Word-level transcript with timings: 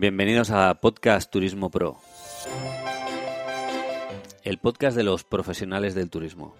Bienvenidos 0.00 0.52
a 0.52 0.72
Podcast 0.74 1.28
Turismo 1.28 1.70
Pro, 1.72 1.98
el 4.44 4.58
podcast 4.58 4.96
de 4.96 5.02
los 5.02 5.24
profesionales 5.24 5.96
del 5.96 6.08
turismo. 6.08 6.54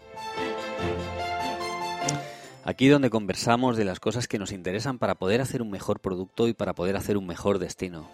Aquí 2.64 2.88
donde 2.88 3.10
conversamos 3.10 3.76
de 3.76 3.84
las 3.84 4.00
cosas 4.00 4.26
que 4.26 4.40
nos 4.40 4.50
interesan 4.50 4.98
para 4.98 5.14
poder 5.14 5.40
hacer 5.40 5.62
un 5.62 5.70
mejor 5.70 6.00
producto 6.00 6.48
y 6.48 6.52
para 6.52 6.74
poder 6.74 6.96
hacer 6.96 7.16
un 7.16 7.28
mejor 7.28 7.60
destino. 7.60 8.08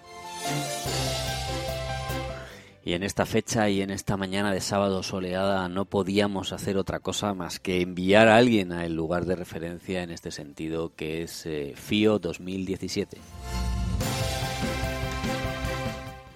Y 2.85 2.93
en 2.93 3.03
esta 3.03 3.25
fecha 3.25 3.71
y 3.71 3.81
en 3.81 3.89
esta 3.89 4.19
mañana 4.19 4.53
de 4.53 4.61
sábado 4.61 5.03
soleada 5.03 5.71
no 5.71 5.87
podíamos 5.87 6.53
hacer 6.53 6.77
otra 6.77 7.01
cosa 7.01 7.33
más 7.33 7.61
que 7.61 7.81
enviar 7.81 8.29
a 8.29 8.37
alguien 8.37 8.73
al 8.73 8.95
lugar 8.95 9.25
de 9.25 9.37
referencia 9.37 10.03
en 10.03 10.11
este 10.11 10.31
sentido, 10.31 10.93
que 10.95 11.23
es 11.23 11.47
eh, 11.47 11.73
FIO 11.77 12.19
2017. 12.19 13.17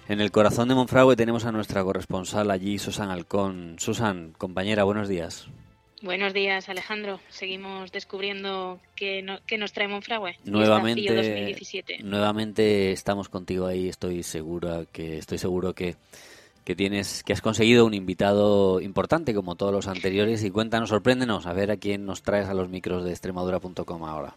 En 0.09 0.21
el 0.21 0.31
corazón 0.31 0.67
de 0.67 0.73
Monfragüe 0.73 1.15
tenemos 1.15 1.45
a 1.45 1.51
nuestra 1.51 1.83
corresponsal 1.83 2.49
allí, 2.49 2.79
Susan 2.79 3.11
Alcón. 3.11 3.75
Susan, 3.77 4.33
compañera, 4.35 4.83
buenos 4.83 5.07
días. 5.07 5.47
Buenos 6.01 6.33
días, 6.33 6.67
Alejandro. 6.67 7.19
Seguimos 7.29 7.91
descubriendo 7.91 8.79
qué, 8.95 9.21
nos 9.21 9.71
trae 9.71 9.87
Monfragüe. 9.87 10.35
Nuevamente, 10.45 11.13
2017. 11.13 11.99
nuevamente 12.01 12.91
estamos 12.91 13.29
contigo 13.29 13.67
ahí. 13.67 13.87
Estoy 13.87 14.23
segura 14.23 14.85
que 14.91 15.19
estoy 15.19 15.37
seguro 15.37 15.75
que 15.75 15.95
que 16.65 16.75
tienes 16.75 17.23
que 17.23 17.33
has 17.33 17.41
conseguido 17.41 17.85
un 17.85 17.93
invitado 17.93 18.81
importante 18.81 19.35
como 19.35 19.55
todos 19.55 19.71
los 19.71 19.87
anteriores 19.87 20.43
y 20.43 20.49
cuéntanos, 20.49 20.89
sorpréndenos 20.89 21.45
a 21.45 21.53
ver 21.53 21.69
a 21.69 21.77
quién 21.77 22.05
nos 22.05 22.23
traes 22.23 22.47
a 22.47 22.55
los 22.55 22.67
micros 22.67 23.03
de 23.03 23.11
extremadura.com 23.11 24.05
ahora. 24.05 24.35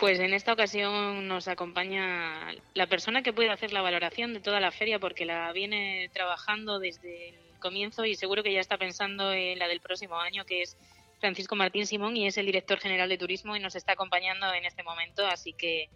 Pues 0.00 0.18
en 0.18 0.32
esta 0.32 0.54
ocasión 0.54 1.28
nos 1.28 1.46
acompaña 1.46 2.54
la 2.72 2.86
persona 2.86 3.22
que 3.22 3.34
puede 3.34 3.50
hacer 3.50 3.74
la 3.74 3.82
valoración 3.82 4.32
de 4.32 4.40
toda 4.40 4.58
la 4.58 4.70
feria 4.70 4.98
porque 4.98 5.26
la 5.26 5.52
viene 5.52 6.08
trabajando 6.14 6.78
desde 6.78 7.28
el 7.28 7.34
comienzo 7.60 8.06
y 8.06 8.14
seguro 8.14 8.42
que 8.42 8.50
ya 8.50 8.60
está 8.60 8.78
pensando 8.78 9.30
en 9.34 9.58
la 9.58 9.68
del 9.68 9.80
próximo 9.80 10.18
año, 10.18 10.46
que 10.46 10.62
es 10.62 10.78
Francisco 11.18 11.54
Martín 11.54 11.86
Simón 11.86 12.16
y 12.16 12.26
es 12.26 12.38
el 12.38 12.46
director 12.46 12.78
general 12.78 13.10
de 13.10 13.18
turismo 13.18 13.54
y 13.56 13.60
nos 13.60 13.76
está 13.76 13.92
acompañando 13.92 14.50
en 14.54 14.64
este 14.64 14.82
momento, 14.82 15.26
así 15.26 15.52
que 15.52 15.90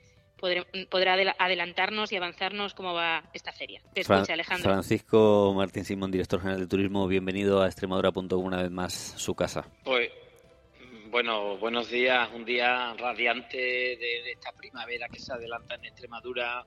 podrá 0.91 1.14
adelantarnos 1.39 2.12
y 2.12 2.17
avanzarnos 2.17 2.75
cómo 2.75 2.92
va 2.92 3.25
esta 3.33 3.53
feria. 3.53 3.81
Te 3.95 4.03
escucha, 4.03 4.34
Alejandro. 4.34 4.70
Francisco 4.70 5.55
Martín 5.57 5.86
Simón, 5.86 6.11
director 6.11 6.41
general 6.41 6.61
de 6.61 6.67
turismo, 6.67 7.07
bienvenido 7.07 7.62
a 7.62 7.69
Extremadura.com 7.69 8.45
una 8.45 8.61
vez 8.61 8.70
más, 8.70 9.14
su 9.17 9.34
casa. 9.34 9.67
Pues 9.83 10.11
bueno, 11.15 11.57
buenos 11.59 11.91
días, 11.91 12.29
un 12.34 12.45
día 12.45 12.93
radiante 12.95 13.57
de, 13.57 14.33
esta 14.33 14.51
primavera 14.51 15.07
que 15.09 15.20
se 15.20 15.33
adelanta 15.33 15.77
en 15.77 15.84
Extremadura, 15.84 16.67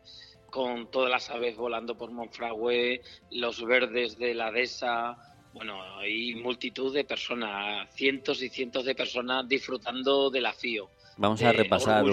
con 0.49 0.89
todas 0.89 1.11
las 1.11 1.29
aves 1.29 1.57
volando 1.57 1.97
por 1.97 2.11
Monfragüe, 2.11 3.01
los 3.31 3.65
verdes 3.65 4.17
de 4.17 4.33
la 4.33 4.49
dehesa, 4.49 5.17
bueno, 5.53 5.97
hay 5.97 6.33
multitud 6.35 6.93
de 6.93 7.03
personas, 7.03 7.93
cientos 7.93 8.41
y 8.41 8.47
cientos 8.47 8.85
de 8.85 8.95
personas 8.95 9.45
disfrutando 9.49 10.29
del 10.29 10.45
afío. 10.45 10.89
Vamos 11.17 11.43
a 11.43 11.51
repasar, 11.51 12.05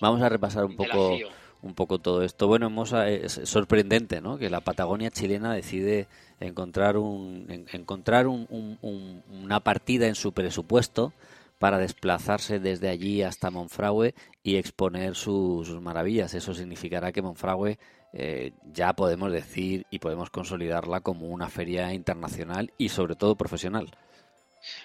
vamos 0.00 0.22
a 0.22 0.28
repasar 0.28 0.64
un 0.66 0.76
poco, 0.76 1.18
un 1.60 1.74
poco 1.74 1.98
todo 1.98 2.22
esto. 2.22 2.46
Bueno, 2.46 2.70
es 3.04 3.40
sorprendente, 3.46 4.20
¿no? 4.20 4.38
Que 4.38 4.48
la 4.48 4.60
Patagonia 4.60 5.10
chilena 5.10 5.52
decide 5.52 6.06
encontrar 6.38 6.98
un, 6.98 7.66
encontrar 7.72 8.28
una 8.28 9.58
partida 9.58 10.06
en 10.06 10.14
su 10.14 10.30
presupuesto 10.30 11.12
para 11.58 11.78
desplazarse 11.78 12.58
desde 12.58 12.88
allí 12.88 13.22
hasta 13.22 13.50
Monfragüe 13.50 14.14
y 14.42 14.56
exponer 14.56 15.14
sus, 15.14 15.68
maravillas. 15.80 16.34
Eso 16.34 16.54
significará 16.54 17.12
que 17.12 17.22
Monfragüe 17.22 17.78
eh, 18.12 18.52
ya 18.64 18.92
podemos 18.92 19.32
decir 19.32 19.86
y 19.90 19.98
podemos 19.98 20.30
consolidarla 20.30 21.00
como 21.00 21.28
una 21.28 21.48
feria 21.48 21.92
internacional 21.92 22.72
y 22.78 22.88
sobre 22.88 23.16
todo 23.16 23.36
profesional. 23.36 23.90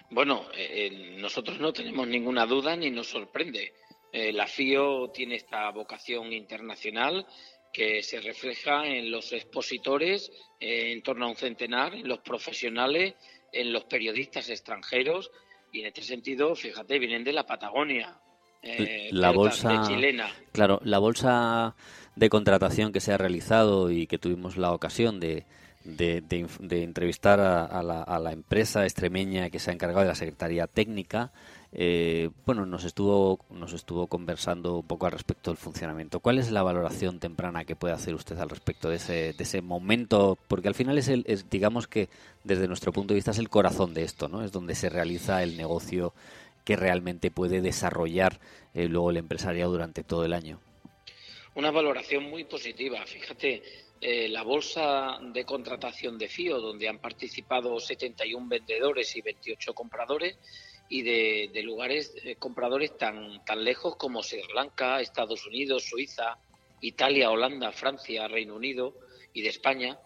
Bueno, 0.10 0.46
eh, 0.56 1.18
nosotros 1.20 1.60
no 1.60 1.72
tenemos 1.72 2.08
ninguna 2.08 2.46
duda 2.46 2.76
ni 2.76 2.92
nos 2.92 3.08
sorprende. 3.08 3.74
Eh, 4.12 4.34
la 4.34 4.48
FIO 4.48 5.12
tiene 5.12 5.36
esta 5.36 5.70
vocación 5.72 6.34
internacional 6.34 7.26
que 7.72 8.02
se 8.02 8.20
refleja 8.20 8.88
en 8.88 9.12
los 9.12 9.32
expositores, 9.32 10.32
en 10.60 11.04
torno 11.04 11.26
a 11.26 11.30
un 11.30 11.36
centenar, 11.36 11.94
en 11.94 12.08
los 12.08 12.20
profesionales, 12.20 13.14
en 13.54 13.72
los 13.72 13.84
periodistas 13.84 14.50
extranjeros 14.50 15.32
y 15.72 15.82
en 15.82 15.88
este 15.88 16.02
sentido, 16.02 16.56
fíjate, 16.56 17.00
vienen 17.00 17.24
de 17.24 17.34
la 17.34 17.46
Patagonia. 17.46 18.18
Eh, 18.62 19.10
la 19.12 19.32
bolsa 19.32 19.84
chilena. 19.88 20.30
Claro, 20.52 20.82
la 20.84 21.00
bolsa 21.00 21.76
de 22.16 22.30
contratación 22.30 22.92
que 22.92 23.00
se 23.00 23.14
ha 23.14 23.18
realizado 23.18 23.90
y 23.90 24.06
que 24.08 24.18
tuvimos 24.18 24.58
la 24.58 24.74
ocasión 24.74 25.20
de, 25.20 25.46
de, 25.86 26.24
entrevistar 26.84 27.40
a, 27.40 27.82
la, 27.82 28.04
a, 28.04 28.20
la, 28.20 28.32
empresa 28.34 28.84
extremeña 28.84 29.50
que 29.50 29.60
se 29.60 29.72
ha 29.72 29.74
encargado 29.74 30.02
de 30.02 30.08
la 30.08 30.16
Secretaría 30.16 30.68
Técnica, 30.68 31.32
eh, 31.72 32.30
bueno, 32.46 32.66
nos 32.66 32.84
estuvo, 32.84 33.40
nos 33.52 33.74
estuvo 33.74 34.08
conversando 34.08 34.78
un 34.78 34.88
poco 34.88 35.06
al 35.06 35.12
respecto 35.12 35.52
del 35.52 35.58
funcionamiento. 35.58 36.20
¿Cuál 36.20 36.40
es 36.40 36.52
la 36.52 36.64
valoración 36.64 37.20
temprana 37.20 37.66
que 37.66 37.76
puede 37.76 37.94
hacer 37.94 38.16
usted 38.16 38.38
al 38.40 38.50
respecto 38.50 38.90
de 38.90 38.96
ese, 38.96 39.62
momento? 39.62 40.38
Porque 40.48 40.68
al 40.68 40.76
final 40.76 40.98
es, 40.98 41.08
el, 41.10 41.26
digamos 41.50 41.88
que 41.88 42.10
desde 42.44 42.68
nuestro 42.68 42.92
punto 42.92 43.14
de 43.14 43.20
vista 43.20 43.32
es 43.32 43.38
el 43.38 43.50
corazón 43.50 43.94
de 43.94 44.04
esto, 44.04 44.28
¿no? 44.28 44.44
Es 44.44 44.52
donde 44.52 44.74
se 44.74 44.90
realiza 44.90 45.44
el 45.44 45.58
negocio 45.58 46.14
que 46.66 46.76
realmente 46.76 47.30
puede 47.30 47.62
desarrollar 47.62 48.40
eh, 48.74 48.88
luego 48.88 49.12
el 49.12 49.18
empresariado 49.18 49.72
durante 49.72 50.04
todo 50.04 50.26
el 50.26 50.34
año. 50.34 50.60
Una 51.56 51.72
valoración 51.72 52.24
muy 52.24 52.46
positiva. 52.46 53.06
Fíjate, 53.06 53.62
eh, 54.02 54.28
la 54.30 54.44
bolsa 54.44 55.20
de 55.22 55.44
contratación 55.46 56.18
de 56.18 56.30
FIO, 56.30 56.60
donde 56.60 56.88
han 56.88 57.00
participado 57.00 57.80
71 57.80 58.48
vendedores 58.48 59.16
y 59.16 59.22
28 59.22 59.74
compradores, 59.74 60.38
y 60.90 61.04
de, 61.04 61.62
lugares 61.64 62.14
eh, 62.24 62.36
compradores 62.36 62.98
tan, 62.98 63.46
tan 63.46 63.64
lejos 63.64 63.96
como 63.96 64.24
Sri 64.24 64.42
Lanka, 64.54 65.00
Estados 65.00 65.46
Unidos, 65.46 65.84
Suiza, 65.84 66.38
Italia, 66.82 67.30
Holanda, 67.30 67.72
Francia, 67.72 68.28
Reino 68.28 68.56
Unido 68.56 68.96
y 69.34 69.42
de 69.44 69.50
España, 69.50 70.00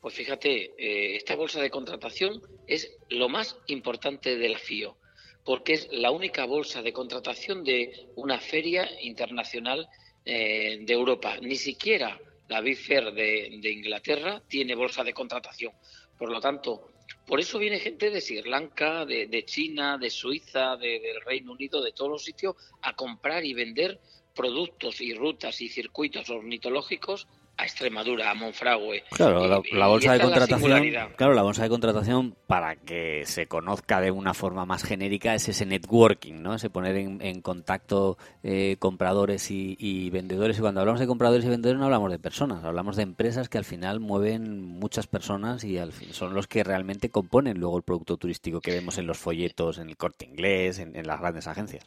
pues 0.00 0.14
fíjate, 0.14 0.72
eh, 0.78 1.16
esta 1.16 1.36
bolsa 1.36 1.60
de 1.60 1.70
contratación 1.70 2.40
es 2.66 2.96
lo 3.10 3.28
más 3.28 3.58
importante 3.66 4.38
de 4.38 4.48
la 4.48 4.58
FIO, 4.58 4.96
porque 5.44 5.74
es 5.74 5.88
la 5.92 6.10
única 6.10 6.46
bolsa 6.46 6.80
de 6.80 6.92
contratación 6.92 7.62
de 7.62 8.08
una 8.16 8.38
feria 8.38 8.88
internacional 9.02 9.88
eh, 10.24 10.78
de 10.80 10.92
Europa. 10.92 11.36
Ni 11.42 11.56
siquiera 11.56 12.18
la 12.50 12.60
Big 12.60 12.78
de, 12.86 13.58
de 13.62 13.70
Inglaterra 13.70 14.42
tiene 14.46 14.74
bolsa 14.74 15.04
de 15.04 15.14
contratación. 15.14 15.72
Por 16.18 16.30
lo 16.30 16.40
tanto, 16.40 16.90
por 17.24 17.38
eso 17.38 17.60
viene 17.60 17.78
gente 17.78 18.10
de 18.10 18.20
Sri 18.20 18.42
Lanka, 18.42 19.06
de, 19.06 19.44
China, 19.46 19.96
de 19.96 20.10
Suiza, 20.10 20.76
del 20.76 21.20
Reino 21.24 21.52
Unido, 21.52 21.80
de 21.80 21.92
todos 21.92 22.10
los 22.10 22.24
sitios, 22.24 22.56
a 22.82 22.94
comprar 22.94 23.44
y 23.44 23.54
vender 23.54 24.00
productos 24.34 25.00
y 25.00 25.14
rutas 25.14 25.60
y 25.60 25.68
circuitos 25.68 26.28
ornitológicos 26.28 27.28
a 27.60 27.64
Extremadura, 27.64 28.30
a 28.30 28.34
Monfragüe. 28.34 29.04
Claro, 29.10 29.46
la, 29.72 29.86
bolsa 29.86 30.14
de 30.14 30.20
contratación, 30.20 30.90
claro, 31.16 31.34
la 31.34 31.42
bolsa 31.42 31.62
de 31.62 31.68
contratación 31.68 32.36
para 32.46 32.76
que 32.76 33.24
se 33.26 33.46
conozca 33.46 34.00
de 34.00 34.10
una 34.10 34.32
forma 34.32 34.64
más 34.64 34.82
genérica 34.82 35.34
es 35.34 35.48
ese 35.48 35.66
networking, 35.66 36.42
¿no? 36.42 36.54
Ese 36.54 36.70
poner 36.70 36.96
en, 36.96 37.42
contacto 37.42 38.16
eh, 38.42 38.76
compradores 38.78 39.50
y, 39.50 40.08
vendedores. 40.10 40.58
Y 40.58 40.60
cuando 40.60 40.80
hablamos 40.80 41.00
de 41.00 41.06
compradores 41.06 41.44
y 41.44 41.48
vendedores 41.48 41.78
no 41.78 41.84
hablamos 41.84 42.10
de 42.10 42.18
personas, 42.18 42.64
hablamos 42.64 42.96
de 42.96 43.02
empresas 43.02 43.48
que 43.48 43.58
al 43.58 43.64
final 43.64 44.00
mueven 44.00 44.62
muchas 44.62 45.06
personas 45.06 45.62
y 45.64 45.78
al 45.78 45.92
fin, 45.92 46.14
son 46.14 46.32
los 46.34 46.46
que 46.46 46.64
realmente 46.64 47.10
componen 47.10 47.58
luego 47.58 47.76
el 47.76 47.82
producto 47.82 48.16
turístico 48.16 48.60
que 48.60 48.72
vemos 48.72 48.96
en 48.96 49.06
los 49.06 49.18
folletos, 49.18 49.78
en 49.78 49.90
el 49.90 49.96
corte 49.96 50.24
inglés, 50.24 50.78
en, 50.78 50.96
en 50.96 51.06
las 51.06 51.20
grandes 51.20 51.46
agencias. 51.46 51.86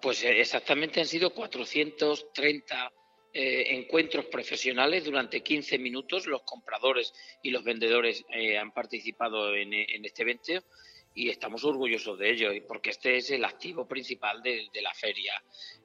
Pues 0.00 0.24
eh, 0.24 0.40
exactamente 0.40 1.00
han 1.00 1.06
sido 1.06 1.30
430 1.34 2.90
eh, 3.32 3.76
encuentros 3.76 4.26
profesionales 4.26 5.04
durante 5.04 5.42
15 5.42 5.78
minutos. 5.78 6.26
Los 6.26 6.42
compradores 6.42 7.14
y 7.42 7.50
los 7.50 7.62
vendedores 7.62 8.24
eh, 8.30 8.58
han 8.58 8.72
participado 8.72 9.54
en, 9.54 9.72
este 10.04 10.22
evento 10.22 10.64
y 11.14 11.28
estamos 11.28 11.64
orgullosos 11.64 12.18
de 12.18 12.30
ello, 12.30 12.50
porque 12.66 12.90
este 12.90 13.16
es 13.16 13.30
el 13.30 13.44
activo 13.44 13.86
principal 13.86 14.42
de, 14.42 14.68
la 14.82 14.92
feria. 14.94 15.34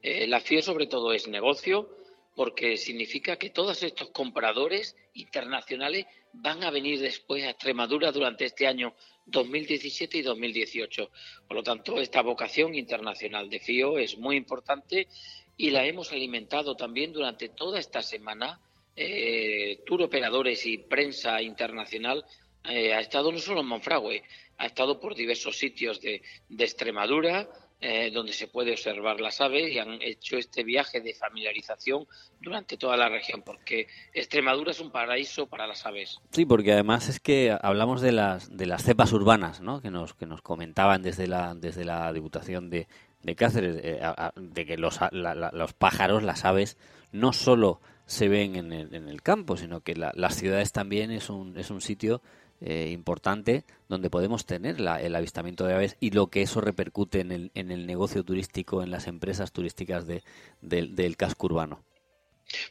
Eh, 0.02 0.28
la 0.28 0.40
FIE 0.40 0.62
sobre 0.62 0.88
todo 0.88 1.14
es 1.14 1.28
negocio, 1.28 1.90
porque 2.36 2.78
significa 2.78 3.38
que 3.38 3.50
todos 3.50 3.82
estos 3.84 4.10
compradores 4.10 4.96
internacionales 5.14 6.06
van 6.34 6.64
a 6.64 6.72
venir 6.72 7.00
después 7.00 7.44
a 7.44 7.52
Extremadura 7.52 8.12
durante 8.12 8.46
este 8.46 8.68
año 8.68 8.94
2017 9.28 10.18
y 10.18 10.22
2018. 10.22 11.12
Por 11.48 11.58
lo 11.58 11.64
tanto, 11.64 12.00
esta 12.00 12.22
vocación 12.22 12.76
internacional 12.76 13.50
de 13.50 13.60
FIO 13.60 13.98
es 13.98 14.18
muy 14.18 14.36
importante 14.36 15.08
y 15.57 15.69
la 15.69 15.86
hemos 15.86 16.12
alimentado 16.12 16.75
también 16.75 17.13
durante 17.13 17.50
toda 17.50 17.80
esta 17.80 18.02
semana. 18.02 18.60
Eh, 18.96 19.81
tour 19.86 20.04
operadores 20.04 20.66
y 20.66 20.78
prensa 20.78 21.42
internacional 21.42 22.24
eh, 22.63 22.94
ha 22.94 23.00
estado 23.00 23.31
no 23.31 23.40
solo 23.40 23.62
en 23.62 23.68
Monfragüe, 23.68 24.24
ha 24.57 24.66
estado 24.66 25.00
por 25.00 25.16
diversos 25.16 25.57
sitios 25.57 26.02
de, 26.02 26.22
Extremadura, 26.57 27.48
eh, 27.81 28.10
donde 28.12 28.34
se 28.34 28.48
puede 28.48 28.72
observar 28.72 29.19
las 29.19 29.42
aves 29.42 29.72
y 29.72 29.78
han 29.78 30.02
hecho 30.02 30.38
este 30.38 30.63
viaje 30.63 31.02
de 31.02 31.13
familiarización 31.13 32.08
durante 32.40 32.78
toda 32.78 32.98
la 32.98 33.10
región, 33.10 33.44
porque 33.44 33.88
Extremadura 34.13 34.72
es 34.72 34.80
un 34.80 34.92
paraíso 34.92 35.46
para 35.46 35.68
las 35.68 35.86
aves. 35.86 36.19
Sí, 36.31 36.46
porque 36.46 36.72
además 36.72 37.10
es 37.10 37.19
que 37.19 37.56
hablamos 37.62 38.01
de 38.01 38.13
las 38.13 38.56
de 38.56 38.66
las 38.66 38.84
cepas 38.84 39.12
urbanas, 39.12 39.62
¿no? 39.62 39.81
Que 39.81 39.92
nos 39.92 40.13
que 40.13 40.25
nos 40.25 40.42
comentaban 40.42 41.04
desde 41.04 41.28
la 41.28 41.54
desde 41.54 41.84
la 41.86 42.12
Diputación 42.13 42.69
de, 42.69 42.88
de 43.25 43.36
Cáceres, 43.36 43.77
eh, 43.83 44.00
de 44.36 44.66
que 44.66 44.77
los, 44.77 45.00
los 45.12 45.74
pájaros, 45.74 46.24
las 46.24 46.45
aves, 46.45 46.77
no 47.12 47.33
solo 47.33 47.81
se 48.06 48.27
ven 48.27 48.56
en 48.56 48.72
el, 48.72 48.94
en 48.94 49.07
el 49.07 49.24
campo, 49.24 49.57
sino 49.57 49.81
que 49.81 49.95
las 49.95 50.36
ciudades 50.36 50.72
también 50.72 51.10
es 51.12 51.30
un 51.30 51.57
es 51.57 51.72
un 51.72 51.81
sitio 51.81 52.22
eh, 52.62 52.89
importante 52.92 53.63
donde 53.89 54.12
podemos 54.12 54.45
tener 54.45 54.75
el 54.80 55.16
avistamiento 55.16 55.66
de 55.66 55.74
aves 55.74 55.98
y 56.00 56.12
lo 56.12 56.27
que 56.27 56.44
eso 56.44 56.62
repercute 56.62 57.19
en 57.19 57.31
el, 57.31 57.51
en 57.56 57.72
el 57.72 57.88
negocio 57.88 58.24
turístico, 58.24 58.83
en 58.83 58.92
las 58.92 59.07
empresas 59.07 59.51
turísticas 59.51 60.06
de, 60.06 60.22
del 60.62 61.18
casco 61.18 61.48
urbano. 61.48 61.83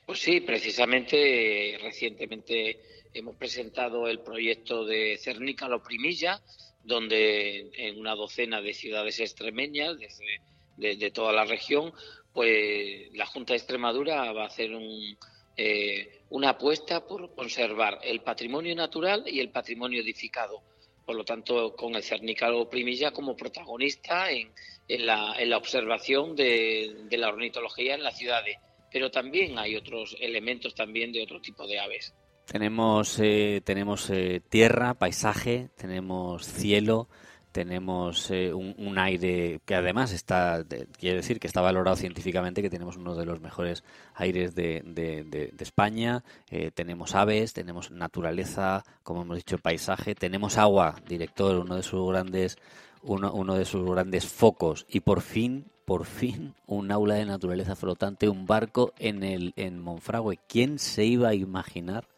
Pues 0.07 0.21
sí, 0.21 0.41
precisamente 0.41 1.79
recientemente 1.83 2.81
hemos 3.13 3.35
presentado 3.35 4.07
el 4.07 4.21
proyecto 4.21 4.85
de 4.85 5.19
Cernícalo 5.21 5.83
Primilla, 5.83 6.41
donde 6.85 7.71
en 7.75 7.99
una 7.99 8.15
docena 8.15 8.61
de 8.61 8.75
ciudades 8.75 9.21
extremeñas 9.21 9.97
desde, 9.99 10.97
de 10.97 11.11
toda 11.11 11.33
la 11.33 11.45
región, 11.45 11.93
pues 12.33 13.13
la 13.15 13.27
Junta 13.27 13.53
de 13.53 13.59
Extremadura 13.59 14.33
va 14.33 14.45
a 14.45 14.47
hacer 14.47 14.75
un, 14.75 15.17
eh, 15.57 16.23
una 16.31 16.51
apuesta 16.51 17.07
por 17.07 17.33
conservar 17.35 18.01
el 18.03 18.21
patrimonio 18.21 18.75
natural 18.75 19.25
y 19.27 19.39
el 19.39 19.51
patrimonio 19.51 20.03
edificado. 20.03 20.63
Por 21.07 21.15
lo 21.15 21.25
tanto, 21.25 21.77
con 21.77 21.95
el 21.95 22.03
Cernícalo 22.03 22.69
Primilla 22.69 23.13
como 23.13 23.37
protagonista 23.37 24.31
en, 24.31 24.51
la, 24.89 25.57
observación 25.57 26.35
de, 26.35 27.07
la 27.11 27.29
ornitología 27.29 27.95
en 27.95 28.03
las 28.03 28.19
ciudades. 28.19 28.57
Pero 28.91 29.11
también 29.11 29.59
hay 29.59 29.77
otros 29.77 30.17
elementos 30.19 30.75
también 30.75 31.13
de 31.13 31.23
otro 31.23 31.41
tipo 31.41 31.67
de 31.67 31.79
aves. 31.79 32.15
Tenemos, 32.47 33.19
eh, 33.21 33.63
tenemos 33.65 34.11
eh, 34.11 34.41
tierra, 34.49 34.95
paisaje, 34.95 35.71
tenemos 35.77 36.47
cielo, 36.47 37.09
tenemos 37.55 38.33
eh, 38.33 38.53
un, 38.53 38.99
aire 38.99 39.61
que 39.65 39.77
además 39.77 40.11
está, 40.11 40.65
quiere 40.99 41.19
decir 41.19 41.39
que 41.39 41.47
está 41.47 41.61
valorado 41.61 41.97
científicamente, 41.97 42.63
que 42.63 42.69
tenemos 42.69 42.97
uno 42.97 43.15
de 43.15 43.25
los 43.25 43.41
mejores 43.41 43.85
aires 44.17 44.57
de, 44.57 44.83
de, 44.85 45.55
España, 45.61 46.25
eh, 46.51 46.73
tenemos 46.75 47.15
aves, 47.15 47.53
tenemos 47.53 47.93
naturaleza, 47.93 48.83
como 49.05 49.23
hemos 49.23 49.37
dicho, 49.37 49.59
paisaje, 49.59 50.17
tenemos 50.17 50.59
agua, 50.59 50.97
director, 51.07 51.57
uno 51.59 51.77
de 51.77 51.85
sus 51.85 52.11
grandes, 52.11 52.59
uno, 53.03 53.33
uno 53.33 53.55
de 53.55 53.65
sus 53.67 53.89
grandes 53.89 54.27
focos, 54.27 54.85
y 54.89 54.99
por 54.99 55.21
fin, 55.21 55.67
por 55.85 56.07
fin, 56.07 56.55
un 56.67 56.91
aula 56.91 57.15
de 57.15 57.27
naturaleza 57.27 57.77
flotante, 57.77 58.29
un 58.29 58.47
barco 58.47 58.93
en 58.99 59.23
el 59.23 59.53
en 59.55 59.81
Monfragüe. 59.81 60.41
¿Quién 60.49 60.81
se 60.81 61.05
iba 61.05 61.29
a 61.29 61.35
imaginar 61.35 62.09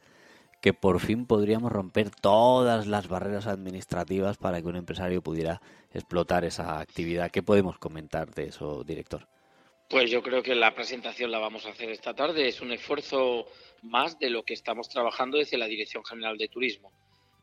que 0.61 0.73
por 0.73 1.01
fin 1.01 1.27
podríamos 1.27 1.71
romper 1.71 2.11
todas 2.11 2.87
las 2.87 3.09
barreras 3.09 3.47
administrativas 3.47 4.37
para 4.37 4.61
que 4.61 4.69
un 4.69 4.77
empresario 4.77 5.23
pudiera 5.23 5.61
explotar 5.93 6.45
esa 6.45 6.81
actividad. 6.81 7.31
¿Qué 7.31 7.43
podemos 7.43 7.79
comentar 7.79 8.35
de 8.35 8.45
eso, 8.45 8.83
director? 8.85 9.29
Pues 9.89 10.11
yo 10.11 10.23
creo 10.23 10.43
que 10.43 10.55
la 10.55 10.75
presentación 10.75 11.31
la 11.31 11.39
vamos 11.39 11.67
a 11.67 11.71
hacer 11.71 11.91
esta 11.91 12.15
tarde. 12.15 12.49
Es 12.49 12.61
un 12.61 12.73
esfuerzo 12.73 13.47
más 13.83 14.19
de 14.19 14.31
lo 14.31 14.43
que 14.43 14.55
estamos 14.55 14.89
trabajando 14.89 15.39
desde 15.39 15.59
la 15.59 15.67
Dirección 15.67 16.05
General 16.05 16.37
de 16.37 16.49
Turismo. 16.49 16.93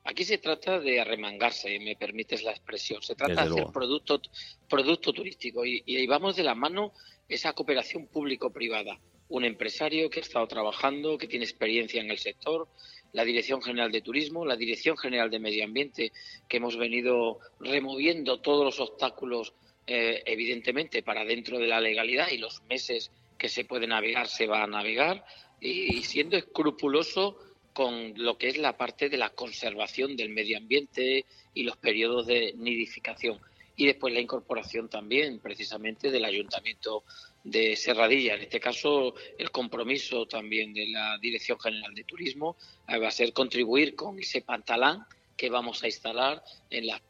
Aquí 0.03 0.25
se 0.25 0.37
trata 0.37 0.79
de 0.79 0.99
arremangarse, 0.99 1.79
me 1.79 1.95
permites 1.95 2.43
la 2.43 2.51
expresión. 2.51 3.01
Se 3.01 3.15
trata 3.15 3.45
de 3.45 3.51
hacer 3.51 3.67
producto, 3.71 4.21
producto 4.67 5.13
turístico 5.13 5.65
y, 5.65 5.81
y 5.85 5.95
ahí 5.95 6.07
vamos 6.07 6.35
de 6.35 6.43
la 6.43 6.55
mano 6.55 6.91
esa 7.29 7.53
cooperación 7.53 8.07
público-privada. 8.07 8.99
Un 9.29 9.45
empresario 9.45 10.09
que 10.09 10.19
ha 10.19 10.23
estado 10.23 10.45
trabajando, 10.47 11.17
que 11.17 11.27
tiene 11.27 11.45
experiencia 11.45 12.01
en 12.01 12.11
el 12.11 12.19
sector, 12.19 12.67
la 13.13 13.23
Dirección 13.23 13.61
General 13.61 13.91
de 13.91 14.01
Turismo, 14.01 14.45
la 14.45 14.55
Dirección 14.55 14.97
General 14.97 15.29
de 15.29 15.39
Medio 15.39 15.63
Ambiente, 15.63 16.11
que 16.47 16.57
hemos 16.57 16.77
venido 16.77 17.39
removiendo 17.59 18.41
todos 18.41 18.65
los 18.65 18.79
obstáculos, 18.79 19.53
eh, 19.87 20.21
evidentemente, 20.25 21.03
para 21.03 21.23
dentro 21.23 21.59
de 21.59 21.67
la 21.67 21.79
legalidad 21.79 22.29
y 22.31 22.37
los 22.37 22.61
meses 22.63 23.11
que 23.37 23.49
se 23.49 23.65
puede 23.65 23.87
navegar 23.87 24.27
se 24.27 24.47
va 24.47 24.63
a 24.63 24.67
navegar 24.67 25.25
y, 25.59 26.01
siendo 26.03 26.37
escrupuloso 26.37 27.37
con 27.73 28.13
lo 28.17 28.37
que 28.37 28.49
es 28.49 28.57
la 28.57 28.77
parte 28.77 29.09
de 29.09 29.17
la 29.17 29.29
conservación 29.31 30.15
del 30.15 30.29
medio 30.29 30.57
ambiente 30.57 31.25
y 31.53 31.63
los 31.63 31.77
periodos 31.77 32.27
de 32.27 32.53
nidificación. 32.57 33.39
Y 33.75 33.87
después 33.87 34.13
la 34.13 34.19
incorporación 34.19 34.87
también, 34.87 35.39
precisamente, 35.39 36.11
del 36.11 36.25
Ayuntamiento 36.25 37.03
de 37.43 37.75
Serradilla. 37.75 38.35
En 38.35 38.41
este 38.41 38.59
caso, 38.59 39.15
el 39.37 39.51
compromiso 39.51 40.25
también 40.25 40.73
de 40.73 40.87
la 40.87 41.17
Dirección 41.19 41.59
General 41.59 41.93
de 41.93 42.03
Turismo 42.05 42.57
eh, 42.87 42.97
va 42.97 43.09
a 43.09 43.11
ser 43.11 43.33
contribuir 43.33 43.95
con 43.95 44.17
ese 44.19 44.41
pantalán 44.41 45.05
que 45.35 45.49
vamos 45.49 45.83
a 45.83 45.87
instalar 45.87 46.41
en 46.69 46.87
las, 46.87 47.01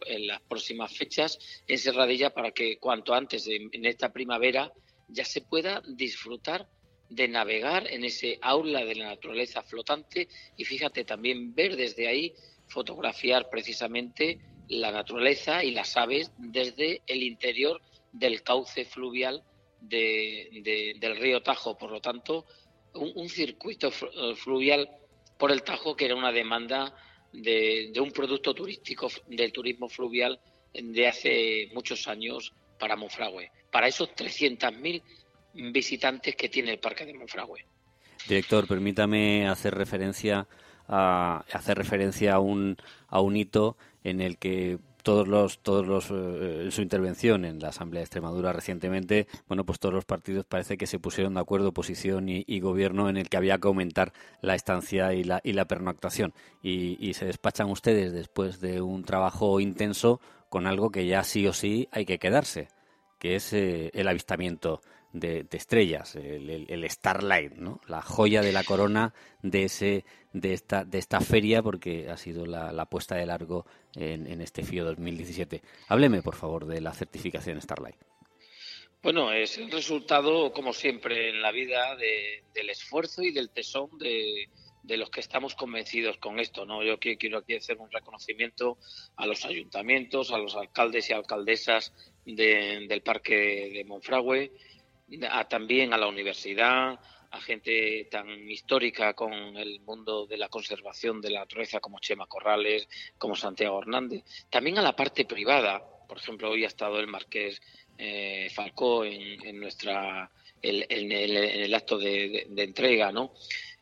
próximas 0.47 0.95
fechas 0.95 1.37
en 1.67 1.77
Serradilla 1.77 2.33
para 2.33 2.51
que 2.51 2.77
cuanto 2.77 3.13
antes, 3.13 3.47
en, 3.47 3.85
esta 3.85 4.11
primavera, 4.11 4.71
ya 5.07 5.25
se 5.25 5.41
pueda 5.41 5.81
disfrutar 5.87 6.67
de 7.09 7.27
navegar 7.27 7.85
en 7.91 8.05
ese 8.05 8.39
aula 8.41 8.85
de 8.85 8.95
la 8.95 9.09
naturaleza 9.09 9.61
flotante 9.61 10.29
y 10.57 10.63
fíjate 10.63 11.03
también 11.03 11.53
ver 11.53 11.75
desde 11.75 12.07
ahí, 12.07 12.33
fotografiar 12.67 13.49
precisamente 13.49 14.39
la 14.69 14.91
naturaleza 14.91 15.63
y 15.63 15.71
las 15.71 15.95
aves 15.97 16.31
desde 16.37 17.01
el 17.05 17.21
interior 17.21 17.81
del 18.13 18.41
cauce 18.41 18.85
fluvial 18.85 19.43
del 19.89 21.17
río 21.17 21.41
Tajo. 21.41 21.77
Por 21.77 21.91
lo 21.91 22.01
tanto, 22.01 22.45
un, 22.93 23.29
circuito 23.29 23.89
eh, 23.89 24.35
fluvial 24.35 24.89
por 25.37 25.51
el 25.51 25.63
Tajo 25.63 25.95
que 25.95 26.05
era 26.05 26.15
una 26.15 26.31
demanda 26.31 26.95
de, 27.31 27.91
un 27.99 28.11
producto 28.11 28.53
turístico 28.53 29.09
del 29.27 29.51
turismo 29.51 29.89
fluvial 29.89 30.39
de 30.73 31.07
hace 31.07 31.69
muchos 31.73 32.07
años 32.07 32.53
para 32.79 32.95
Monfragüe, 32.95 33.51
para 33.71 33.87
esos 33.87 34.09
300.000 34.09 35.01
visitantes 35.71 36.35
que 36.35 36.49
tiene 36.49 36.71
el 36.71 36.79
Parque 36.79 37.05
de 37.05 37.13
Monfragüe. 37.13 37.65
Director, 38.27 38.67
permítame 38.67 39.47
hacer 39.47 39.73
referencia 39.73 40.47
a 40.87 41.45
hacer 41.51 41.77
referencia 41.77 42.33
a 42.33 42.39
un 42.39 42.77
a 43.07 43.21
un 43.21 43.37
hito 43.37 43.77
en 44.03 44.19
el 44.19 44.37
que 44.37 44.79
todos 45.03 45.27
los 45.27 45.59
todos 45.59 45.85
los 45.85 46.09
eh, 46.11 46.69
su 46.71 46.81
intervención 46.81 47.45
en 47.45 47.59
la 47.59 47.69
Asamblea 47.69 47.99
de 47.99 48.05
Extremadura 48.05 48.53
recientemente 48.53 49.27
bueno 49.47 49.65
pues 49.65 49.79
todos 49.79 49.93
los 49.93 50.05
partidos 50.05 50.45
parece 50.45 50.77
que 50.77 50.87
se 50.87 50.99
pusieron 50.99 51.35
de 51.35 51.41
acuerdo 51.41 51.69
oposición 51.69 52.29
y, 52.29 52.59
gobierno 52.59 53.09
en 53.09 53.17
el 53.17 53.29
que 53.29 53.37
había 53.37 53.57
que 53.57 53.67
aumentar 53.67 54.13
la 54.41 54.55
estancia 54.55 55.13
y 55.13 55.25
la 55.25 55.41
y 55.43 55.51
la 55.51 55.65
pernoctación. 55.65 56.33
Y, 56.61 57.13
se 57.13 57.25
despachan 57.25 57.69
ustedes 57.69 58.13
después 58.13 58.61
de 58.61 58.81
un 58.81 59.03
trabajo 59.03 59.59
intenso 59.59 60.21
con 60.49 60.65
algo 60.65 60.89
que 60.89 61.05
ya 61.05 61.23
sí 61.23 61.45
o 61.45 61.53
sí 61.53 61.89
hay 61.91 62.05
que 62.05 62.17
quedarse 62.17 62.69
que 63.19 63.35
es 63.35 63.53
eh, 63.53 63.89
el 63.93 64.07
avistamiento 64.07 64.81
de, 65.13 65.47
estrellas, 65.51 66.15
el, 66.15 66.89
Starlight, 66.89 67.53
¿no? 67.53 67.79
La 67.87 68.01
joya 68.01 68.41
de 68.41 68.51
la 68.51 68.63
corona 68.63 69.13
de 69.41 69.63
ese 69.63 70.05
de 70.33 70.53
esta 70.53 70.83
de 70.83 70.97
esta 70.97 71.21
feria 71.21 71.61
porque 71.61 72.09
ha 72.09 72.17
sido 72.17 72.47
la, 72.47 72.85
puesta 72.87 73.15
de 73.15 73.27
largo 73.27 73.65
en, 73.95 74.41
este 74.41 74.63
FIO 74.63 74.83
2017. 74.85 75.61
Hábleme, 75.87 76.21
por 76.23 76.35
favor, 76.35 76.65
de 76.65 76.81
la 76.81 76.93
certificación 76.93 77.61
Starlight. 77.61 77.95
Bueno, 79.03 79.31
es 79.31 79.57
el 79.57 79.69
resultado, 79.69 80.51
como 80.51 80.73
siempre 80.73 81.29
en 81.29 81.41
la 81.41 81.51
vida, 81.51 81.95
del 81.95 82.69
esfuerzo 82.69 83.21
y 83.21 83.31
del 83.31 83.49
tesón 83.49 83.89
de, 83.99 84.47
los 84.97 85.09
que 85.09 85.19
estamos 85.19 85.55
convencidos 85.55 86.17
con 86.17 86.39
esto. 86.39 86.65
¿no? 86.65 86.83
Yo 86.83 86.97
quiero 86.97 87.39
aquí 87.39 87.55
hacer 87.55 87.77
un 87.77 87.91
reconocimiento 87.91 88.77
a 89.17 89.27
los 89.27 89.43
ayuntamientos, 89.45 90.31
a 90.31 90.37
los 90.37 90.55
alcaldes 90.55 91.09
y 91.09 91.13
alcaldesas 91.13 91.93
del 92.25 93.01
Parque 93.03 93.71
de 93.73 93.83
Monfragüe, 93.83 94.51
también 95.49 95.93
a 95.93 95.97
la 95.97 96.07
universidad, 96.07 96.99
a 97.31 97.41
gente 97.41 98.07
tan 98.11 98.49
histórica 98.49 99.13
con 99.13 99.33
el 99.33 99.79
mundo 99.81 100.27
de 100.27 100.37
la 100.37 100.49
conservación 100.49 101.19
de 101.19 101.31
la 101.31 101.39
naturaleza 101.39 101.79
como 101.79 101.99
Chema 101.99 102.27
Corrales, 102.27 102.87
como 103.17 103.35
Santiago 103.35 103.79
Hernández, 103.81 104.23
también 104.49 104.77
a 104.77 104.83
la 104.83 104.95
parte 104.95 105.25
privada. 105.25 105.83
Por 106.07 106.17
ejemplo, 106.17 106.51
hoy 106.51 106.63
ha 106.63 106.67
estado 106.67 106.99
el 106.99 107.07
Marqués 107.07 107.59
eh, 107.97 108.49
Falcó 108.53 109.03
en, 109.05 109.59
nuestra 109.59 110.29
el, 110.61 110.85
en, 110.89 111.11
el, 111.11 111.73
acto 111.73 111.97
de, 111.97 112.47
entrega, 112.57 113.11
¿no? 113.11 113.33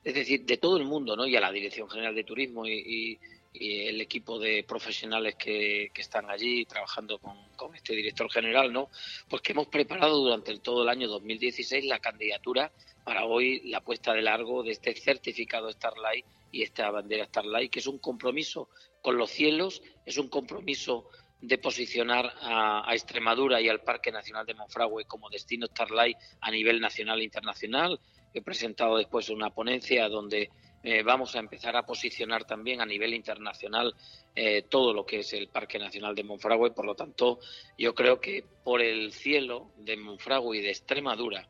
Es 0.04 0.14
decir, 0.14 0.46
de 0.46 0.58
todo 0.58 0.78
el 0.78 0.86
mundo, 0.86 1.16
¿no? 1.16 1.28
Y 1.28 1.36
a 1.36 1.42
la 1.42 1.52
Dirección 1.52 1.90
General 1.90 2.16
de 2.16 2.24
Turismo 2.24 2.66
y 2.66 2.74
y 2.74 3.20
el 3.54 4.00
equipo 4.00 4.40
de 4.40 4.64
profesionales 4.64 5.36
que, 5.36 5.92
están 5.96 6.30
allí 6.30 6.66
trabajando 6.66 7.20
con, 7.20 7.76
este 7.76 7.96
director 7.96 8.30
general, 8.32 8.74
¿no? 8.74 8.90
Pues 9.30 9.42
que 9.42 9.52
hemos 9.52 9.68
preparado 9.68 10.18
durante 10.18 10.58
todo 10.60 10.84
el 10.84 10.90
año 10.90 11.08
2016 11.08 11.86
la 11.86 12.00
candidatura 12.00 12.72
para 13.04 13.26
hoy 13.26 13.62
la 13.70 13.82
puesta 13.82 14.14
de 14.14 14.22
largo 14.24 14.64
de 14.64 14.72
este 14.72 14.96
certificado 14.96 15.72
Starlight 15.72 16.26
y 16.52 16.64
esta 16.64 16.90
bandera 16.90 17.26
Starlight, 17.26 17.72
que 17.72 17.80
es 17.80 17.88
un 17.88 18.00
compromiso 18.00 18.70
con 19.02 19.18
los 19.18 19.30
cielos, 19.30 19.82
es 20.06 20.18
un 20.18 20.28
compromiso 20.28 21.10
de 21.42 21.58
posicionar 21.58 22.32
a, 22.42 22.86
Extremadura 22.94 23.60
y 23.60 23.68
al 23.68 23.82
Parque 23.82 24.12
Nacional 24.12 24.46
de 24.46 24.54
Monfragüe 24.54 25.06
como 25.06 25.30
destino 25.30 25.66
Starlight 25.66 26.18
a 26.40 26.52
nivel 26.52 26.80
nacional 26.80 27.20
e 27.20 27.24
internacional. 27.24 28.00
He 28.34 28.42
presentado 28.42 28.98
después 28.98 29.30
una 29.30 29.50
ponencia 29.50 30.08
donde 30.08 30.50
eh, 30.84 31.04
vamos 31.04 31.36
a 31.36 31.40
empezar 31.40 31.76
a 31.76 31.86
posicionar 31.86 32.46
también 32.46 32.80
a 32.80 32.86
nivel 32.86 33.14
internacional 33.14 33.94
eh, 34.36 34.64
todo 34.70 34.94
lo 34.94 35.06
que 35.06 35.20
es 35.20 35.34
el 35.34 35.48
Parque 35.48 35.80
Nacional 35.80 36.16
de 36.16 36.24
Monfragüe. 36.24 36.72
Por 36.72 36.86
lo 36.86 36.96
tanto, 36.96 37.40
yo 37.78 37.96
creo 37.96 38.22
que 38.22 38.44
por 38.64 38.82
el 38.82 39.12
cielo 39.12 39.72
de 39.78 39.98
Monfragüe 39.98 40.58
y 40.58 40.62
de 40.62 40.70
Extremadura 40.70 41.48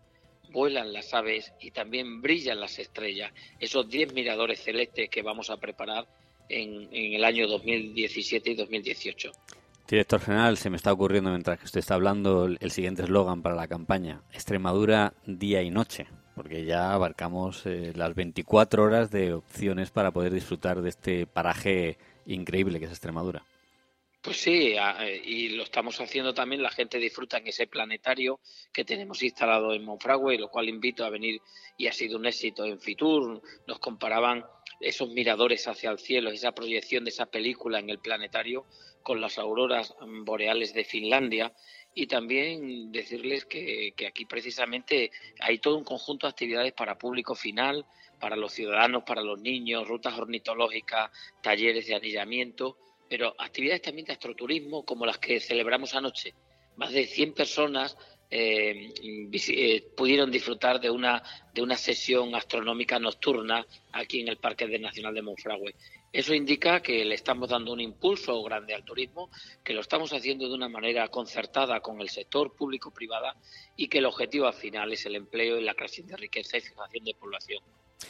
vuelan 0.51 0.91
las 0.91 1.13
aves 1.13 1.53
y 1.59 1.71
también 1.71 2.21
brillan 2.21 2.59
las 2.59 2.79
estrellas. 2.79 3.33
Esos 3.59 3.89
10 3.89 4.13
miradores 4.13 4.63
celestes 4.63 5.09
que 5.09 5.21
vamos 5.21 5.49
a 5.49 5.57
preparar 5.57 6.07
en, 6.49 6.89
en 6.91 7.13
el 7.13 7.23
año 7.23 7.47
2017 7.47 8.51
y 8.51 8.55
2018. 8.55 9.31
Director 9.91 10.21
General, 10.21 10.57
se 10.57 10.69
me 10.69 10.77
está 10.77 10.93
ocurriendo 10.93 11.31
mientras 11.31 11.59
que 11.59 11.65
usted 11.65 11.81
está 11.81 11.95
hablando 11.95 12.45
el 12.45 12.71
siguiente 12.71 13.03
eslogan 13.03 13.41
para 13.41 13.55
la 13.55 13.67
campaña. 13.67 14.23
Extremadura 14.31 15.13
día 15.25 15.61
y 15.63 15.69
noche, 15.69 16.07
porque 16.33 16.63
ya 16.63 16.93
abarcamos 16.93 17.65
eh, 17.65 17.91
las 17.93 18.15
24 18.15 18.83
horas 18.83 19.11
de 19.11 19.33
opciones 19.33 19.91
para 19.91 20.11
poder 20.11 20.31
disfrutar 20.31 20.81
de 20.81 20.87
este 20.87 21.27
paraje 21.27 21.97
increíble 22.25 22.79
que 22.79 22.85
es 22.85 22.91
Extremadura. 22.91 23.43
Pues 24.21 24.37
sí, 24.37 24.75
eh, 24.77 25.21
y 25.25 25.49
lo 25.49 25.63
estamos 25.63 25.99
haciendo 25.99 26.33
también. 26.33 26.63
La 26.63 26.69
gente 26.69 26.97
disfruta 26.97 27.39
en 27.39 27.47
ese 27.47 27.67
planetario 27.67 28.39
que 28.71 28.85
tenemos 28.85 29.21
instalado 29.23 29.73
en 29.73 29.83
Monfragüe, 29.83 30.37
lo 30.37 30.47
cual 30.47 30.69
invito 30.69 31.03
a 31.03 31.09
venir 31.09 31.41
y 31.75 31.87
ha 31.87 31.91
sido 31.91 32.17
un 32.17 32.27
éxito 32.27 32.63
en 32.63 32.79
Fitur. 32.79 33.41
Nos 33.67 33.79
comparaban 33.79 34.45
esos 34.81 35.09
miradores 35.09 35.67
hacia 35.67 35.91
el 35.91 35.99
cielo, 35.99 36.29
esa 36.29 36.51
proyección 36.51 37.03
de 37.03 37.11
esa 37.11 37.27
película 37.27 37.79
en 37.79 37.89
el 37.89 37.99
planetario 37.99 38.65
con 39.03 39.21
las 39.21 39.37
auroras 39.37 39.95
boreales 40.23 40.73
de 40.73 40.83
Finlandia 40.83 41.53
y 41.93 42.07
también 42.07 42.91
decirles 42.91 43.45
que, 43.45 43.93
aquí 44.07 44.25
precisamente 44.25 45.11
hay 45.39 45.59
todo 45.59 45.77
un 45.77 45.83
conjunto 45.83 46.27
de 46.27 46.31
actividades 46.31 46.73
para 46.73 46.97
público 46.97 47.35
final, 47.35 47.85
para 48.19 48.35
los 48.35 48.53
ciudadanos, 48.53 49.03
para 49.03 49.21
los 49.21 49.39
niños, 49.39 49.87
rutas 49.87 50.17
ornitológicas, 50.17 51.11
talleres 51.41 51.87
de 51.87 51.95
anillamiento, 51.95 52.77
pero 53.09 53.35
actividades 53.37 53.81
también 53.81 54.05
de 54.05 54.13
astroturismo 54.13 54.85
como 54.85 55.05
las 55.05 55.17
que 55.17 55.39
celebramos 55.39 55.95
anoche. 55.95 56.33
Más 56.77 56.93
de 56.93 57.05
100 57.05 57.33
personas 57.33 57.97
eh, 58.33 58.93
eh, 59.33 59.83
pudieron 59.95 60.31
disfrutar 60.31 60.79
de 60.79 60.89
una, 60.89 61.21
de 61.53 61.61
una 61.61 61.75
sesión 61.75 62.33
astronómica 62.33 62.97
nocturna 62.97 63.65
aquí 63.91 64.21
en 64.21 64.29
el 64.29 64.37
Parque 64.37 64.79
Nacional 64.79 65.13
de 65.13 65.21
Monfragüe. 65.21 65.75
Eso 66.13 66.33
indica 66.33 66.81
que 66.81 67.03
le 67.03 67.15
estamos 67.15 67.49
dando 67.49 67.73
un 67.73 67.81
impulso 67.81 68.41
grande 68.43 68.73
al 68.73 68.85
turismo, 68.85 69.29
que 69.63 69.73
lo 69.73 69.81
estamos 69.81 70.13
haciendo 70.13 70.47
de 70.47 70.55
una 70.55 70.69
manera 70.69 71.09
concertada 71.09 71.81
con 71.81 71.99
el 71.99 72.09
sector 72.09 72.55
público-privada 72.55 73.35
y 73.75 73.87
que 73.87 73.97
el 73.97 74.05
objetivo 74.05 74.47
al 74.47 74.53
final 74.53 74.93
es 74.93 75.05
el 75.05 75.15
empleo 75.15 75.57
y 75.57 75.63
la 75.63 75.73
creación 75.73 76.07
de 76.07 76.17
riqueza 76.17 76.57
y 76.57 76.61
fijación 76.61 77.03
de 77.03 77.13
población 77.15 77.61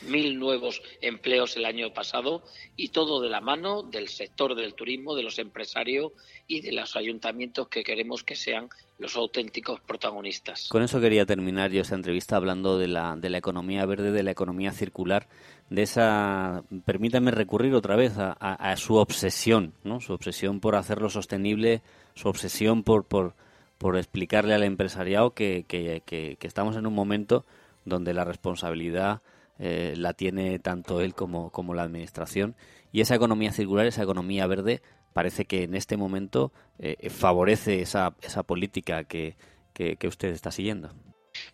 mil 0.08 0.40
nuevos 0.40 0.82
empleos 1.02 1.56
el 1.58 1.66
año 1.66 1.94
pasado 1.94 2.44
y 2.76 2.90
todo 2.90 3.22
de 3.22 3.30
la 3.30 3.42
mano 3.42 3.84
del 3.84 4.08
sector 4.08 4.56
del 4.56 4.74
turismo, 4.74 5.16
de 5.16 5.24
los 5.24 5.40
empresarios 5.40 6.12
y 6.48 6.62
de 6.62 6.72
los 6.72 6.96
ayuntamientos 6.96 7.68
que 7.68 7.84
queremos 7.84 8.24
que 8.24 8.36
sean 8.36 8.70
los 9.00 9.16
auténticos 9.16 9.80
protagonistas. 9.82 10.70
Con 10.70 10.84
eso 10.84 11.02
quería 11.02 11.26
terminar 11.26 11.72
yo 11.72 11.82
esta 11.82 11.96
entrevista 11.96 12.36
hablando 12.36 12.78
de 12.78 12.88
la, 12.88 13.16
de 13.16 13.30
la 13.30 13.38
economía 13.38 13.86
verde, 13.86 14.12
de 14.12 14.24
la 14.24 14.32
economía 14.32 14.72
circular, 14.72 15.28
de 15.70 15.84
esa, 15.84 16.64
permítame 16.86 17.32
recurrir 17.32 17.74
otra 17.74 17.96
vez 17.96 18.14
a, 18.18 18.76
su 18.76 18.96
obsesión, 18.96 19.74
¿no? 19.84 20.02
Su 20.02 20.14
obsesión 20.14 20.60
por 20.60 20.76
hacerlo 20.76 21.10
sostenible, 21.10 21.82
su 22.14 22.28
obsesión 22.28 22.84
por, 22.84 23.06
por, 23.06 23.34
por 23.78 23.98
explicarle 23.98 24.54
al 24.54 24.64
empresariado 24.64 25.34
que, 25.34 25.64
que 25.68 26.38
estamos 26.42 26.76
en 26.76 26.86
un 26.86 26.94
momento 26.94 27.46
donde 27.86 28.14
la 28.14 28.26
responsabilidad 28.26 29.22
eh, 29.64 29.94
la 29.96 30.14
tiene 30.14 30.58
tanto 30.58 31.02
él 31.02 31.14
como, 31.14 31.52
como 31.52 31.76
la 31.76 31.84
administración. 31.84 32.56
Y 32.92 33.02
esa 33.02 33.14
economía 33.14 33.52
circular, 33.52 33.86
esa 33.86 34.02
economía 34.02 34.48
verde, 34.48 34.82
parece 35.14 35.46
que 35.46 35.62
en 35.62 35.76
este 35.76 35.98
momento 35.98 36.52
eh, 36.80 37.12
favorece 37.12 37.80
esa, 37.80 38.16
esa 38.24 38.42
política 38.42 39.04
que, 39.04 39.36
que, 39.74 40.08
usted 40.08 40.30
está 40.30 40.50
siguiendo. 40.50 40.92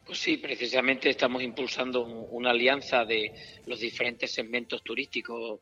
Pues 0.06 0.20
sí, 0.20 0.38
precisamente 0.38 1.10
estamos 1.10 1.44
impulsando 1.44 2.06
una 2.06 2.52
alianza 2.52 3.04
de 3.04 3.34
los 3.66 3.82
diferentes 3.82 4.32
segmentos 4.32 4.82
turísticos, 4.84 5.60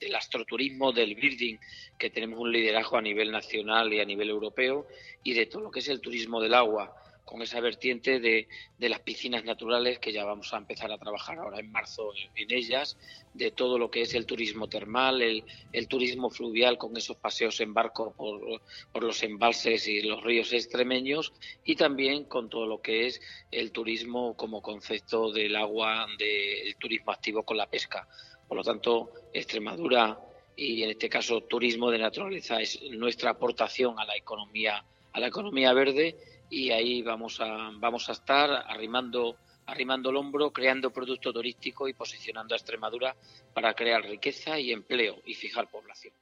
del 0.00 0.14
astroturismo, 0.14 0.92
del 0.92 1.14
building, 1.14 1.56
que 1.98 2.08
tenemos 2.08 2.40
un 2.40 2.52
liderazgo 2.52 2.96
a 2.96 3.02
nivel 3.02 3.30
nacional 3.30 3.92
y 3.92 4.00
a 4.00 4.04
nivel 4.06 4.30
europeo, 4.30 4.86
y 5.22 5.34
de 5.34 5.44
todo 5.44 5.64
lo 5.64 5.70
que 5.70 5.80
es 5.80 5.88
el 5.88 6.00
turismo 6.00 6.40
del 6.40 6.54
agua 6.54 6.94
con 7.26 7.42
esa 7.42 7.60
vertiente 7.60 8.20
de, 8.20 8.48
de, 8.78 8.88
las 8.88 9.00
piscinas 9.00 9.44
naturales 9.44 9.98
que 9.98 10.12
ya 10.12 10.24
vamos 10.24 10.54
a 10.54 10.58
empezar 10.58 10.92
a 10.92 10.96
trabajar 10.96 11.38
ahora 11.38 11.58
en 11.58 11.70
marzo 11.72 12.12
en, 12.36 12.52
ellas, 12.52 12.96
de 13.34 13.50
todo 13.50 13.78
lo 13.78 13.90
que 13.90 14.02
es 14.02 14.14
el 14.14 14.26
turismo 14.26 14.68
termal, 14.68 15.20
el, 15.20 15.44
el 15.72 15.88
turismo 15.88 16.30
fluvial 16.30 16.78
con 16.78 16.96
esos 16.96 17.16
paseos 17.16 17.60
en 17.60 17.74
barco 17.74 18.14
por, 18.16 18.62
por, 18.92 19.02
los 19.02 19.22
embalses 19.24 19.88
y 19.88 20.02
los 20.02 20.22
ríos 20.22 20.52
extremeños 20.52 21.32
y 21.64 21.74
también 21.74 22.24
con 22.24 22.48
todo 22.48 22.66
lo 22.66 22.80
que 22.80 23.06
es 23.06 23.20
el 23.50 23.72
turismo 23.72 24.36
como 24.36 24.62
concepto 24.62 25.32
del 25.32 25.56
agua, 25.56 26.06
del 26.16 26.76
turismo 26.76 27.10
activo 27.10 27.42
con 27.42 27.56
la 27.56 27.68
pesca. 27.68 28.08
Por 28.46 28.56
lo 28.56 28.62
tanto, 28.62 29.10
Extremadura 29.32 30.20
y 30.54 30.84
en 30.84 30.90
este 30.90 31.08
caso 31.08 31.42
turismo 31.42 31.90
de 31.90 31.98
naturaleza 31.98 32.60
es 32.60 32.80
nuestra 32.92 33.30
aportación 33.30 33.98
a 33.98 34.04
la 34.04 34.16
economía 34.16 34.84
a 35.12 35.20
la 35.20 35.28
economía 35.28 35.72
verde 35.72 36.14
y 36.50 36.70
ahí 36.70 37.02
vamos 37.02 37.40
a, 37.40 37.70
vamos 37.74 38.08
a 38.08 38.12
estar 38.12 38.50
arrimando, 38.68 39.36
arrimando 39.66 40.10
el 40.10 40.16
hombro, 40.16 40.52
creando 40.52 40.90
producto 40.90 41.32
turístico 41.32 41.88
y 41.88 41.94
posicionando 41.94 42.54
a 42.54 42.58
Extremadura 42.58 43.16
para 43.54 43.74
crear 43.74 44.02
riqueza 44.02 44.58
y 44.58 44.72
empleo 44.72 45.16
y 45.24 45.34
fijar 45.34 45.68
población. 45.68 46.14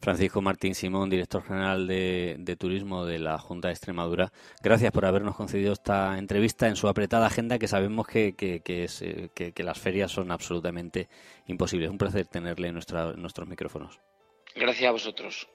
Francisco 0.00 0.40
Martín 0.40 0.74
Simón, 0.74 1.10
director 1.10 1.42
general 1.42 1.86
de, 1.86 2.56
Turismo 2.58 3.04
de 3.04 3.18
la 3.18 3.38
Junta 3.38 3.68
de 3.68 3.74
Extremadura, 3.74 4.32
gracias 4.62 4.92
por 4.92 5.04
habernos 5.04 5.36
concedido 5.36 5.72
esta 5.72 6.18
entrevista 6.18 6.68
en 6.68 6.76
su 6.76 6.88
apretada 6.88 7.26
agenda 7.26 7.58
que 7.58 7.68
sabemos 7.68 8.06
que, 8.06 8.34
que, 8.34 8.84
es, 8.84 9.02
eh, 9.02 9.30
que, 9.34 9.62
las 9.62 9.78
ferias 9.78 10.10
son 10.10 10.30
absolutamente 10.32 11.08
imposibles. 11.46 11.90
Un 11.90 11.98
placer 11.98 12.26
tenerle 12.26 12.68
en 12.68 12.74
nuestros 12.74 13.48
micrófonos. 13.48 14.00
Gracias 14.54 14.88
a 14.88 14.92
vosotros. 14.92 15.48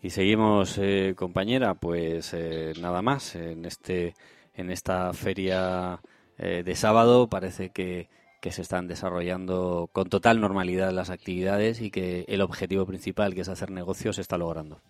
Y 0.00 0.10
seguimos, 0.10 0.78
eh, 0.78 1.14
compañera, 1.16 1.74
pues 1.74 2.32
eh, 2.32 2.72
nada 2.80 3.02
más. 3.02 3.34
En, 3.34 3.64
este, 3.64 4.14
en 4.54 4.70
esta 4.70 5.12
feria 5.12 6.00
eh, 6.38 6.62
de 6.64 6.76
sábado 6.76 7.28
parece 7.28 7.70
que, 7.70 8.08
que 8.40 8.52
se 8.52 8.62
están 8.62 8.86
desarrollando 8.86 9.90
con 9.92 10.08
total 10.08 10.40
normalidad 10.40 10.92
las 10.92 11.10
actividades 11.10 11.80
y 11.80 11.90
que 11.90 12.24
el 12.28 12.42
objetivo 12.42 12.86
principal, 12.86 13.34
que 13.34 13.40
es 13.40 13.48
hacer 13.48 13.70
negocios, 13.70 14.16
se 14.16 14.22
está 14.22 14.38
logrando. 14.38 14.80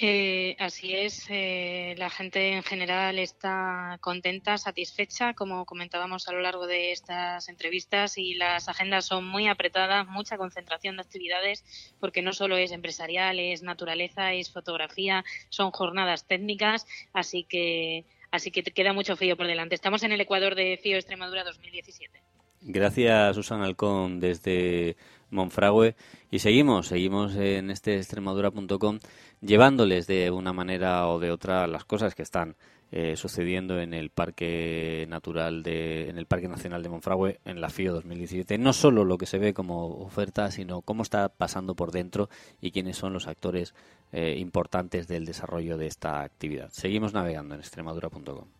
Eh, 0.00 0.54
así 0.60 0.94
es, 0.94 1.26
eh, 1.28 1.96
la 1.98 2.08
gente 2.08 2.52
en 2.52 2.62
general 2.62 3.18
está 3.18 3.98
contenta, 4.00 4.56
satisfecha, 4.56 5.34
como 5.34 5.66
comentábamos 5.66 6.28
a 6.28 6.32
lo 6.32 6.40
largo 6.40 6.68
de 6.68 6.92
estas 6.92 7.48
entrevistas, 7.48 8.16
y 8.16 8.34
las 8.34 8.68
agendas 8.68 9.06
son 9.06 9.26
muy 9.26 9.48
apretadas, 9.48 10.06
mucha 10.06 10.38
concentración 10.38 10.96
de 10.96 11.02
actividades, 11.02 11.64
porque 11.98 12.22
no 12.22 12.32
solo 12.32 12.56
es 12.56 12.70
empresarial, 12.70 13.40
es 13.40 13.64
naturaleza, 13.64 14.34
es 14.34 14.52
fotografía, 14.52 15.24
son 15.48 15.72
jornadas 15.72 16.28
técnicas, 16.28 16.86
así 17.12 17.42
que, 17.42 18.04
así 18.30 18.52
que 18.52 18.62
queda 18.62 18.92
mucho 18.92 19.16
frío 19.16 19.36
por 19.36 19.48
delante. 19.48 19.74
Estamos 19.74 20.04
en 20.04 20.12
el 20.12 20.20
Ecuador 20.20 20.54
de 20.54 20.78
FIO 20.80 20.96
Extremadura 20.96 21.42
2017. 21.42 22.22
Gracias, 22.60 23.34
Susana 23.34 23.64
Alcón, 23.64 24.20
desde 24.20 24.96
Monfragüe. 25.30 25.94
Y 26.30 26.40
seguimos, 26.40 26.88
seguimos 26.88 27.34
en 27.36 27.70
este 27.70 27.96
extremadura.com 27.96 28.98
llevándoles 29.40 30.06
de 30.06 30.30
una 30.30 30.52
manera 30.52 31.08
o 31.08 31.18
de 31.18 31.30
otra 31.30 31.66
las 31.66 31.84
cosas 31.84 32.14
que 32.14 32.22
están 32.22 32.56
eh, 32.90 33.16
sucediendo 33.16 33.80
en 33.80 33.92
el 33.92 34.08
Parque 34.08 35.04
Natural 35.10 35.62
de, 35.62 36.08
en 36.08 36.16
el 36.16 36.24
Parque 36.24 36.48
Nacional 36.48 36.82
de 36.82 36.88
Monfragüe 36.88 37.38
en 37.44 37.60
la 37.60 37.68
FIO 37.68 37.92
2017. 37.92 38.56
No 38.56 38.72
solo 38.72 39.04
lo 39.04 39.18
que 39.18 39.26
se 39.26 39.38
ve 39.38 39.52
como 39.52 39.88
oferta, 39.88 40.50
sino 40.50 40.80
cómo 40.80 41.02
está 41.02 41.28
pasando 41.28 41.74
por 41.74 41.92
dentro 41.92 42.30
y 42.62 42.70
quiénes 42.70 42.96
son 42.96 43.12
los 43.12 43.26
actores 43.26 43.74
eh, 44.12 44.36
importantes 44.38 45.06
del 45.06 45.26
desarrollo 45.26 45.76
de 45.76 45.86
esta 45.86 46.22
actividad. 46.22 46.70
Seguimos 46.72 47.12
navegando 47.12 47.54
en 47.54 47.60
extremadura.com. 47.60 48.57